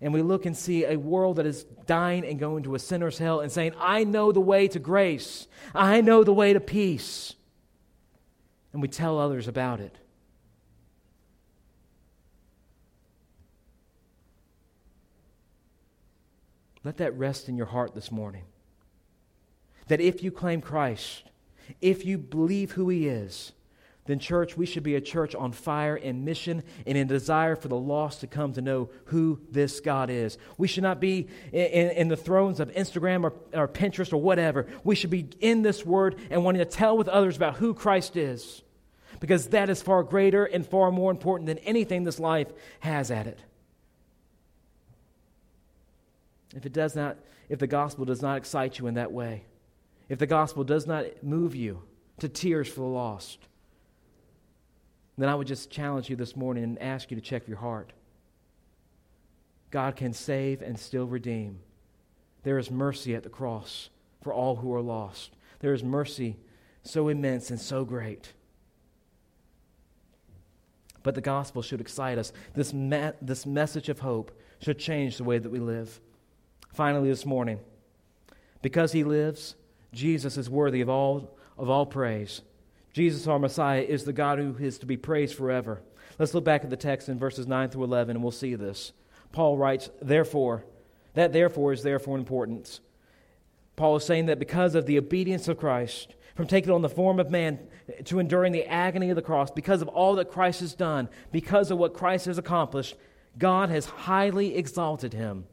[0.00, 3.18] And we look and see a world that is dying and going to a sinner's
[3.18, 5.46] hell and saying, I know the way to grace.
[5.74, 7.34] I know the way to peace.
[8.72, 9.96] And we tell others about it.
[16.84, 18.44] Let that rest in your heart this morning.
[19.88, 21.24] That if you claim Christ,
[21.80, 23.52] if you believe who He is,
[24.06, 27.68] then, church, we should be a church on fire and mission and in desire for
[27.68, 30.38] the lost to come to know who this God is.
[30.58, 34.20] We should not be in, in, in, the thrones of Instagram or, or Pinterest or
[34.20, 34.66] whatever.
[34.82, 38.16] We should be in this word and wanting to tell with others about who Christ
[38.16, 38.62] is
[39.20, 42.48] because that is far greater and far more important than anything this life
[42.80, 43.38] has at it.
[46.54, 47.16] If it does not,
[47.48, 49.44] if the gospel does not excite you in that way,
[50.08, 51.82] if the gospel does not move you
[52.18, 53.38] to tears for the lost,
[55.16, 57.92] then I would just challenge you this morning and ask you to check your heart.
[59.70, 61.60] God can save and still redeem.
[62.42, 63.88] There is mercy at the cross
[64.22, 65.32] for all who are lost.
[65.60, 66.36] There is mercy
[66.82, 68.32] so immense and so great.
[71.02, 72.32] But the gospel should excite us.
[72.54, 76.00] This, me- this message of hope should change the way that we live.
[76.72, 77.60] Finally, this morning,
[78.62, 79.56] because he lives,
[79.92, 82.40] Jesus is worthy of all, of all praise.
[82.94, 85.82] Jesus, our Messiah, is the God who is to be praised forever.
[86.18, 88.92] Let's look back at the text in verses 9 through 11, and we'll see this.
[89.32, 90.64] Paul writes, Therefore,
[91.14, 92.80] that therefore is therefore importance.
[93.76, 97.20] Paul is saying that because of the obedience of Christ, from taking on the form
[97.20, 97.58] of man
[98.04, 101.70] to enduring the agony of the cross, because of all that Christ has done, because
[101.70, 102.96] of what Christ has accomplished,
[103.38, 105.44] God has highly exalted him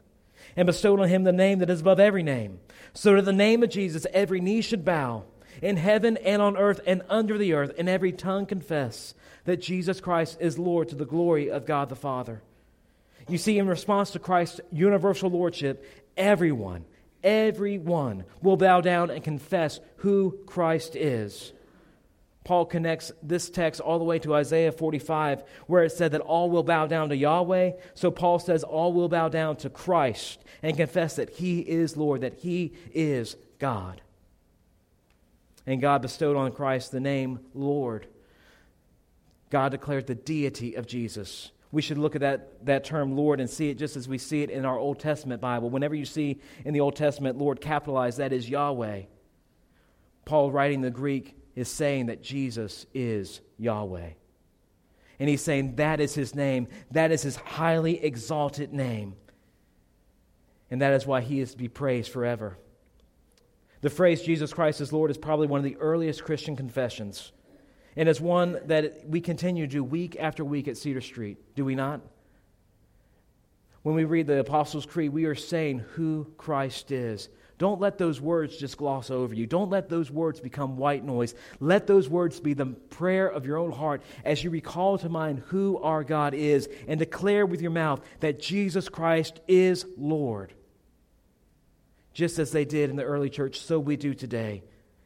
[0.55, 2.59] and bestowed on him the name that is above every name,
[2.93, 5.23] so that the name of Jesus every knee should bow,
[5.61, 9.13] in heaven and on earth and under the earth, and every tongue confess
[9.45, 12.41] that Jesus Christ is Lord to the glory of God the Father.
[13.27, 15.85] You see, in response to Christ's universal lordship,
[16.17, 16.85] everyone,
[17.23, 21.53] everyone will bow down and confess who Christ is.
[22.49, 26.49] Paul connects this text all the way to Isaiah 45, where it said that all
[26.49, 27.73] will bow down to Yahweh.
[27.93, 32.21] So Paul says all will bow down to Christ and confess that he is Lord,
[32.21, 34.01] that he is God.
[35.67, 38.07] And God bestowed on Christ the name Lord.
[39.51, 41.51] God declared the deity of Jesus.
[41.71, 44.41] We should look at that, that term Lord and see it just as we see
[44.41, 45.69] it in our Old Testament Bible.
[45.69, 49.03] Whenever you see in the Old Testament Lord capitalized, that is Yahweh.
[50.25, 54.11] Paul, writing the Greek, is saying that Jesus is Yahweh.
[55.19, 59.15] And he's saying that is his name, that is his highly exalted name.
[60.71, 62.57] And that is why he is to be praised forever.
[63.81, 67.31] The phrase Jesus Christ is Lord is probably one of the earliest Christian confessions.
[67.95, 71.65] And it's one that we continue to do week after week at Cedar Street, do
[71.65, 72.01] we not?
[73.81, 77.29] When we read the Apostles' Creed, we are saying who Christ is.
[77.59, 79.45] Don't let those words just gloss over you.
[79.45, 81.35] Don't let those words become white noise.
[81.59, 85.43] Let those words be the prayer of your own heart as you recall to mind
[85.47, 90.53] who our God is and declare with your mouth that Jesus Christ is Lord.
[92.13, 94.63] Just as they did in the early church, so we do today.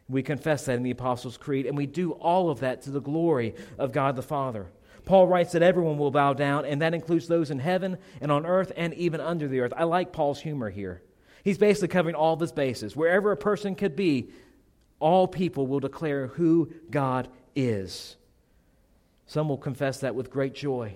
[0.07, 3.01] We confess that in the Apostles' Creed, and we do all of that to the
[3.01, 4.67] glory of God the Father.
[5.05, 8.45] Paul writes that everyone will bow down, and that includes those in heaven and on
[8.45, 9.73] earth and even under the earth.
[9.75, 11.01] I like Paul's humor here.
[11.43, 12.95] He's basically covering all of his bases.
[12.95, 14.29] Wherever a person could be,
[14.99, 18.15] all people will declare who God is.
[19.27, 20.95] Some will confess that with great joy.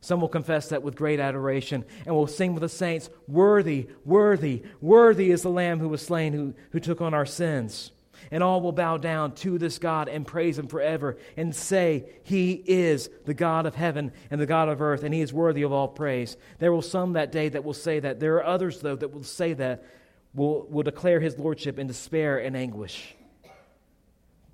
[0.00, 4.62] Some will confess that with great adoration and will sing with the saints, Worthy, worthy,
[4.80, 7.90] worthy is the Lamb who was slain, who, who took on our sins.
[8.30, 12.52] And all will bow down to this God and praise him forever and say, He
[12.52, 15.72] is the God of heaven and the God of earth, and He is worthy of
[15.72, 16.36] all praise.
[16.58, 18.20] There will some that day that will say that.
[18.20, 19.84] There are others, though, that will say that,
[20.34, 23.14] will, will declare His lordship in despair and anguish.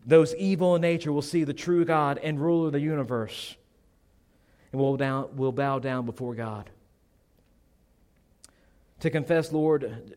[0.04, 3.56] Those evil in nature will see the true God and ruler of the universe
[4.72, 6.70] and will, down, will bow down before God.
[9.00, 10.16] To confess Lord,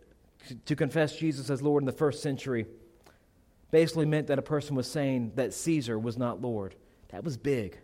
[0.66, 2.66] to confess Jesus as Lord in the first century
[3.71, 6.75] basically meant that a person was saying that Caesar was not Lord.
[7.10, 7.78] That was big.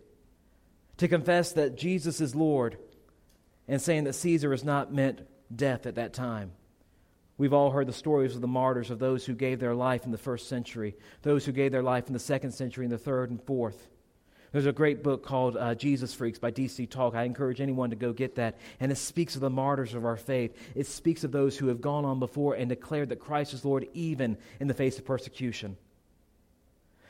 [0.98, 2.78] To confess that Jesus is Lord
[3.68, 5.22] and saying that Caesar is not meant
[5.54, 6.52] death at that time.
[7.38, 10.12] We've all heard the stories of the martyrs of those who gave their life in
[10.12, 13.30] the first century, those who gave their life in the second century, and the third
[13.30, 13.88] and fourth.
[14.52, 16.86] There's a great book called uh, Jesus Freaks by D.C.
[16.86, 17.14] Talk.
[17.14, 18.58] I encourage anyone to go get that.
[18.80, 20.54] And it speaks of the martyrs of our faith.
[20.74, 23.88] It speaks of those who have gone on before and declared that Christ is Lord
[23.94, 25.78] even in the face of persecution.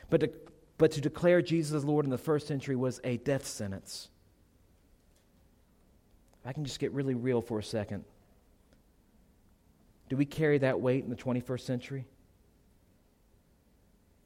[0.09, 0.31] But to,
[0.77, 4.07] but to declare Jesus as Lord in the first century was a death sentence.
[6.45, 8.05] I can just get really real for a second.
[10.07, 12.05] Do we carry that weight in the 21st century?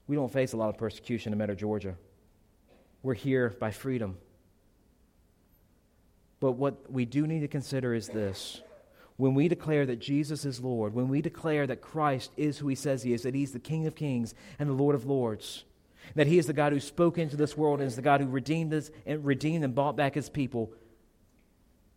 [0.08, 1.95] We don't face a lot of persecution in Metro Georgia.
[3.08, 4.17] We're here by freedom.
[6.41, 8.62] But what we do need to consider is this.
[9.15, 12.76] When we declare that Jesus is Lord, when we declare that Christ is who he
[12.76, 15.63] says he is, that he's the King of kings and the Lord of lords,
[16.15, 18.28] that he is the God who spoke into this world and is the God who
[18.28, 20.74] redeemed us and redeemed and bought back his people,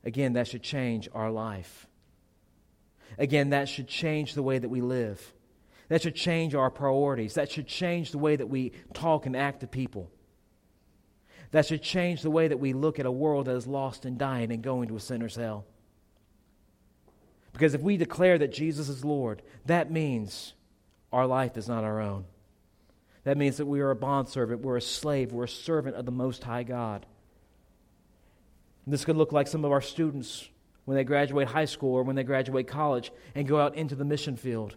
[0.05, 1.88] again, that should change our life.
[3.18, 5.33] Again, that should change the way that we live.
[5.88, 7.35] That should change our priorities.
[7.35, 10.09] That should change the way that we talk and act to people
[11.52, 14.18] that should change the way that we look at a world that is lost and
[14.18, 15.64] dying and going to a sinner's hell.
[17.52, 20.54] Because if we declare that Jesus is Lord, that means
[21.12, 22.24] our life is not our own.
[23.24, 26.12] That means that we are a bondservant, we're a slave, we're a servant of the
[26.12, 27.04] Most High God.
[28.84, 30.48] And this could look like some of our students
[30.84, 34.05] when they graduate high school or when they graduate college and go out into the
[34.05, 34.76] mission field.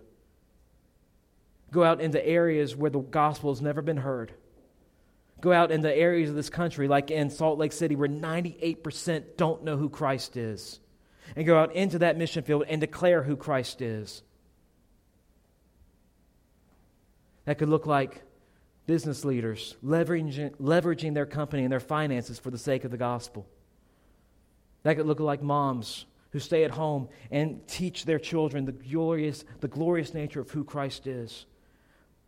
[1.71, 4.33] Go out into areas where the gospel has never been heard
[5.43, 9.35] Go out in the areas of this country, like in Salt Lake City, where 98%
[9.35, 10.79] don't know who Christ is,
[11.35, 14.23] and go out into that mission field and declare who Christ is.
[17.43, 18.23] That could look like
[18.85, 23.45] business leaders leveraging, leveraging their company and their finances for the sake of the gospel.
[24.83, 29.43] That could look like moms who stay at home and teach their children the glorious,
[29.59, 31.45] the glorious nature of who Christ is.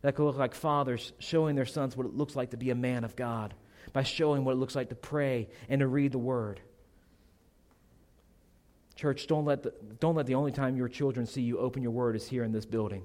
[0.02, 2.74] That could look like fathers showing their sons what it looks like to be a
[2.74, 3.54] man of God
[3.92, 6.60] by showing what it looks like to pray and to read the Word.
[8.96, 11.92] Church, don't let, the, don't let the only time your children see you open your
[11.92, 13.02] word is here in this building.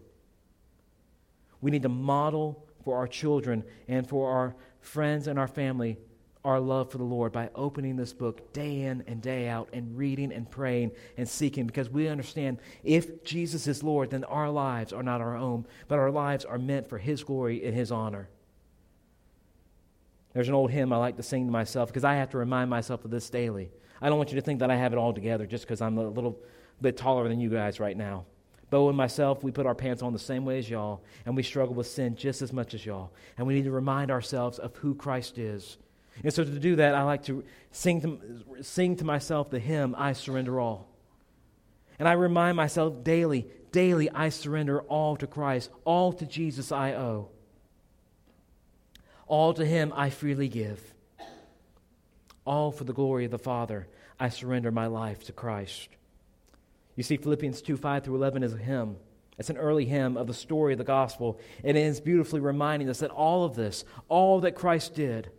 [1.59, 5.97] We need to model for our children and for our friends and our family
[6.43, 9.95] our love for the Lord by opening this book day in and day out and
[9.95, 14.91] reading and praying and seeking because we understand if Jesus is Lord, then our lives
[14.91, 18.27] are not our own, but our lives are meant for His glory and His honor.
[20.33, 22.69] There's an old hymn I like to sing to myself because I have to remind
[22.69, 23.69] myself of this daily.
[24.01, 25.97] I don't want you to think that I have it all together just because I'm
[25.97, 26.39] a little
[26.81, 28.25] bit taller than you guys right now.
[28.71, 31.43] Bo and myself, we put our pants on the same way as y'all, and we
[31.43, 33.11] struggle with sin just as much as y'all.
[33.37, 35.77] And we need to remind ourselves of who Christ is
[36.23, 39.95] and so to do that, I like to sing to, sing to myself the hymn,
[39.97, 40.87] I Surrender All.
[41.99, 46.93] And I remind myself daily, daily, I surrender all to Christ, all to Jesus I
[46.93, 47.29] owe.
[49.27, 50.81] All to Him I freely give.
[52.45, 53.87] All for the glory of the Father,
[54.19, 55.89] I surrender my life to Christ.
[56.95, 58.97] You see, Philippians 2 5 through 11 is a hymn.
[59.37, 61.39] It's an early hymn of the story of the gospel.
[61.63, 65.31] And it is beautifully reminding us that all of this, all that Christ did,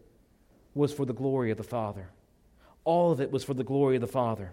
[0.75, 2.09] was for the glory of the Father.
[2.85, 4.53] All of it was for the glory of the Father.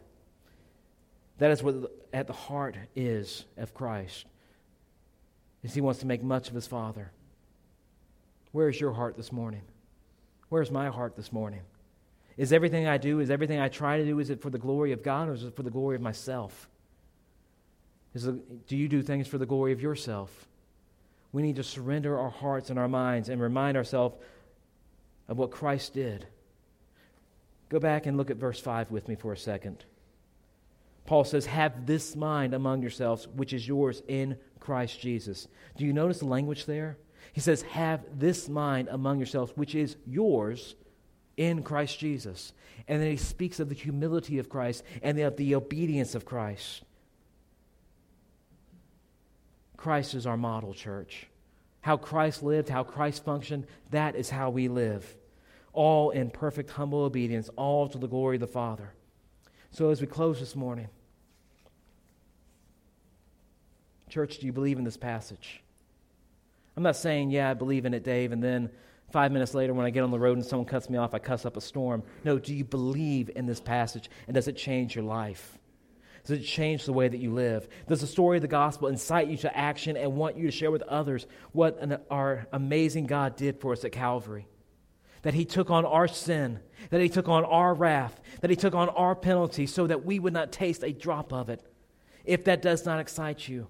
[1.39, 4.25] That is what at the heart is of Christ.
[5.63, 7.11] Is he wants to make much of his Father.
[8.51, 9.61] Where is your heart this morning?
[10.49, 11.61] Where's my heart this morning?
[12.37, 14.91] Is everything I do, is everything I try to do, is it for the glory
[14.91, 16.69] of God or is it for the glory of myself?
[18.15, 20.47] It, do you do things for the glory of yourself?
[21.31, 24.15] We need to surrender our hearts and our minds and remind ourselves
[25.29, 26.27] of what Christ did.
[27.69, 29.85] Go back and look at verse 5 with me for a second.
[31.05, 35.47] Paul says, Have this mind among yourselves, which is yours in Christ Jesus.
[35.77, 36.97] Do you notice the language there?
[37.31, 40.75] He says, Have this mind among yourselves, which is yours
[41.37, 42.51] in Christ Jesus.
[42.87, 46.83] And then he speaks of the humility of Christ and of the obedience of Christ.
[49.77, 51.27] Christ is our model, church.
[51.81, 55.15] How Christ lived, how Christ functioned, that is how we live
[55.73, 58.93] all in perfect, humble obedience, all to the glory of the Father.
[59.71, 60.87] So, as we close this morning,
[64.09, 65.61] church, do you believe in this passage?
[66.75, 68.69] I'm not saying, yeah, I believe in it, Dave, and then
[69.11, 71.19] five minutes later, when I get on the road and someone cuts me off, I
[71.19, 72.03] cuss up a storm.
[72.23, 75.57] No, do you believe in this passage, and does it change your life?
[76.25, 77.67] Does it change the way that you live?
[77.87, 80.71] Does the story of the gospel incite you to action and want you to share
[80.71, 84.47] with others what an, our amazing God did for us at Calvary?
[85.21, 86.59] That he took on our sin,
[86.89, 90.19] that he took on our wrath, that he took on our penalty so that we
[90.19, 91.61] would not taste a drop of it.
[92.25, 93.67] If that does not excite you,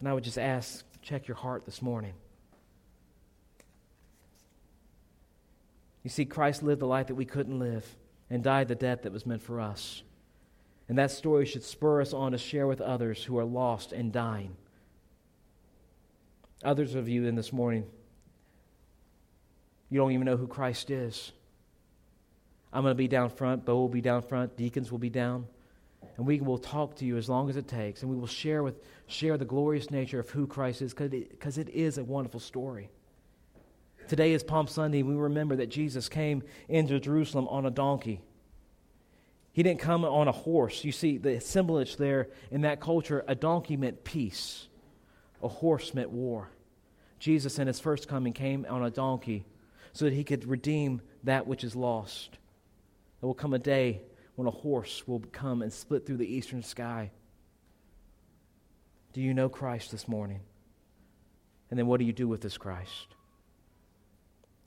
[0.00, 2.14] then I would just ask, check your heart this morning.
[6.02, 7.86] You see, Christ lived the life that we couldn't live
[8.28, 10.02] and died the death that was meant for us.
[10.88, 14.12] And that story should spur us on to share with others who are lost and
[14.12, 14.56] dying.
[16.64, 17.86] Others of you in this morning,
[19.92, 21.32] you don't even know who Christ is.
[22.72, 23.66] I'm going to be down front.
[23.66, 24.56] Bo will be down front.
[24.56, 25.46] Deacons will be down.
[26.16, 28.00] And we will talk to you as long as it takes.
[28.00, 28.76] And we will share, with,
[29.06, 32.88] share the glorious nature of who Christ is because it, it is a wonderful story.
[34.08, 35.02] Today is Palm Sunday.
[35.02, 38.22] We remember that Jesus came into Jerusalem on a donkey.
[39.52, 40.84] He didn't come on a horse.
[40.84, 44.68] You see, the assemblage there in that culture, a donkey meant peace,
[45.42, 46.48] a horse meant war.
[47.18, 49.44] Jesus, in his first coming, came on a donkey
[49.92, 52.38] so that he could redeem that which is lost.
[53.20, 54.02] There will come a day
[54.34, 57.10] when a horse will come and split through the eastern sky.
[59.12, 60.40] Do you know Christ this morning?
[61.70, 63.14] And then what do you do with this Christ?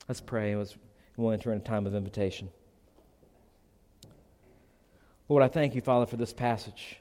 [0.08, 0.54] Let's pray.
[1.16, 2.50] We'll enter in a time of invitation.
[5.28, 7.00] Lord, I thank you, Father, for this passage.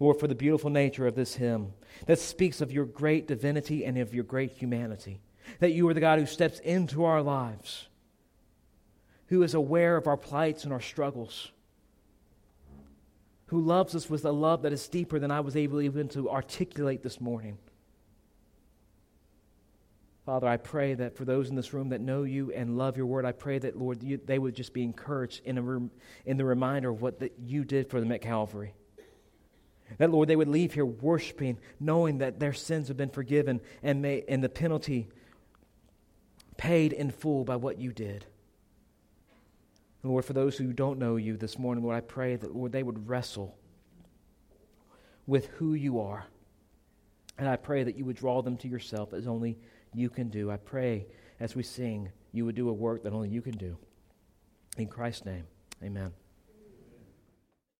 [0.00, 1.72] Lord, for the beautiful nature of this hymn
[2.06, 5.20] that speaks of your great divinity and of your great humanity
[5.60, 7.88] that you are the God who steps into our lives,
[9.26, 11.50] who is aware of our plights and our struggles,
[13.46, 16.30] who loves us with a love that is deeper than I was able even to
[16.30, 17.58] articulate this morning.
[20.26, 23.06] Father, I pray that for those in this room that know you and love your
[23.06, 26.44] word, I pray that, Lord, you, they would just be encouraged in, a, in the
[26.44, 28.74] reminder of what the, you did for them at Calvary.
[29.98, 34.02] That, Lord, they would leave here worshiping, knowing that their sins have been forgiven and,
[34.02, 35.06] may, and the penalty
[36.56, 38.26] paid in full by what you did.
[40.02, 42.82] Lord, for those who don't know you this morning, Lord, I pray that, Lord, they
[42.82, 43.56] would wrestle
[45.26, 46.26] with who you are.
[47.38, 49.58] And I pray that you would draw them to yourself as only
[49.92, 50.50] you can do.
[50.50, 51.06] I pray
[51.40, 53.76] as we sing, you would do a work that only you can do.
[54.78, 55.46] In Christ's name,
[55.82, 56.12] amen.